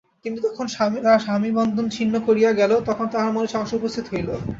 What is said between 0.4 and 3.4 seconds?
যখন তাহার স্বামী বন্ধন ছিন্ন করিয়া গেল তখন তাহার